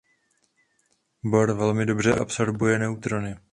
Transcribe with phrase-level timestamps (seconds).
[1.23, 3.37] Bor velmi dobře absorbuje neutrony.